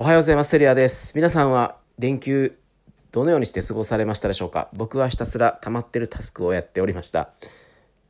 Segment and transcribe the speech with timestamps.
[0.00, 0.52] おはようございます。
[0.52, 1.12] テリアです。
[1.16, 2.56] 皆さんは連休
[3.10, 4.70] どのようにして過ごされましたでしょうか？
[4.72, 7.30] 僕はひたすら溜まってるタスクをやっておりました。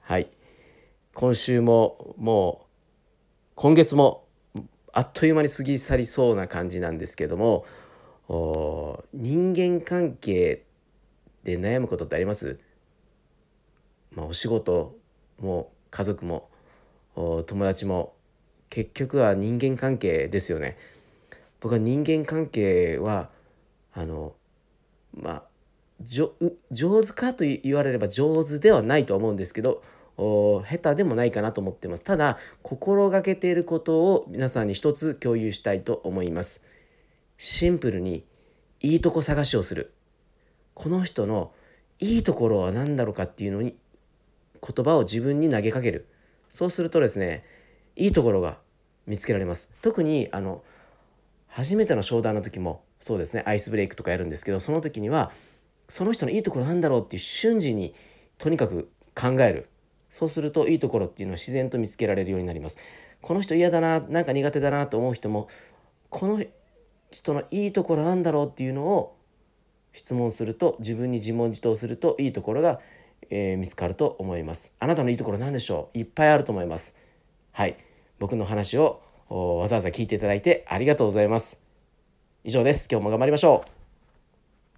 [0.03, 0.29] はい。
[1.15, 2.67] 今週ももう
[3.55, 4.27] 今月も
[4.93, 7.65] あっという間に過ぎ去りそうな感じなんですけども
[9.15, 10.65] 人間関係
[11.43, 12.61] で悩むことってあります？
[14.15, 14.95] まあ、お仕事
[15.41, 16.51] も家族も
[17.15, 18.13] 友達も
[18.69, 20.77] 結局は人間関係ですよね。
[21.61, 23.31] 僕は人間関係は
[23.93, 24.35] あの
[25.15, 25.43] まあ
[26.05, 26.33] 上
[27.03, 29.83] 手かと言われれば上手ではないと思うんですけど
[30.17, 32.03] 下手でもないかなと思ってます。
[32.03, 36.63] ただ心がけていることを皆さんに一つ共有したいと思います。
[37.37, 38.25] シンプルに
[38.81, 39.93] いいとこ探しをする。
[40.75, 41.53] この人の
[42.01, 43.77] いいところは何だろうかっていうのに
[44.61, 46.07] 言葉を自分に投げかける。
[46.49, 47.45] そうするとですね
[47.97, 48.59] いいところが
[49.07, 49.69] 見つけられます。
[49.83, 50.63] 特にあの
[51.49, 55.33] 初めての商談の時もそうですねアイスブレイクとかやるんですけどその時には
[55.89, 57.95] その人のいいところなんだろうっていう瞬時に
[58.39, 59.69] とにかく考える。
[60.11, 62.79] そうするといいところっていうのを自然と見つけられるようになります。
[63.21, 65.49] この人嫌だななんか苦手だなと思う人も
[66.09, 66.43] この
[67.11, 69.17] 人のいいところなんだろうっていうのを
[69.93, 72.81] 質問すると自分に自問自答するといいところが、
[73.29, 74.73] えー、見つかると思います。
[74.79, 75.99] あなたのいいところ何でしょう？
[75.99, 76.95] いっぱいあると思います。
[77.53, 77.77] はい。
[78.19, 81.61] 僕の話をわざわざ聞いていただいてありがとうございます。
[82.45, 82.89] 以上です。
[82.91, 83.78] 今日も頑張りましょう。